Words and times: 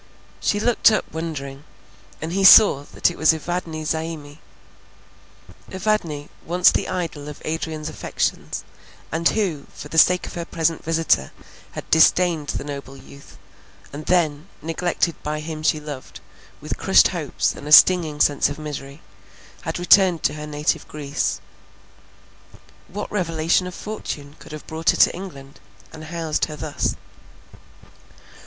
She 0.39 0.59
looked 0.59 0.89
up 0.91 1.05
wondering, 1.13 1.63
and 2.23 2.33
he 2.33 2.43
saw 2.43 2.85
that 2.85 3.11
it 3.11 3.19
was 3.19 3.35
Evadne 3.35 3.85
Zaimi. 3.85 4.39
Evadne, 5.71 6.27
once 6.43 6.71
the 6.71 6.89
idol 6.89 7.27
of 7.29 7.39
Adrian's 7.45 7.87
affections; 7.87 8.63
and 9.11 9.29
who, 9.29 9.67
for 9.75 9.89
the 9.89 9.99
sake 9.99 10.25
of 10.25 10.33
her 10.33 10.43
present 10.43 10.83
visitor, 10.83 11.31
had 11.73 11.87
disdained 11.91 12.47
the 12.47 12.63
noble 12.63 12.97
youth, 12.97 13.37
and 13.93 14.07
then, 14.07 14.47
neglected 14.63 15.21
by 15.21 15.39
him 15.39 15.61
she 15.61 15.79
loved, 15.79 16.19
with 16.61 16.77
crushed 16.79 17.09
hopes 17.09 17.53
and 17.53 17.67
a 17.67 17.71
stinging 17.71 18.19
sense 18.19 18.49
of 18.49 18.57
misery, 18.57 19.03
had 19.61 19.77
returned 19.77 20.23
to 20.23 20.33
her 20.33 20.47
native 20.47 20.87
Greece. 20.87 21.39
What 22.87 23.11
revolution 23.11 23.67
of 23.67 23.75
fortune 23.75 24.35
could 24.39 24.51
have 24.51 24.65
brought 24.65 24.89
her 24.89 24.97
to 24.97 25.13
England, 25.15 25.59
and 25.93 26.05
housed 26.05 26.45
her 26.45 26.55
thus? 26.55 26.95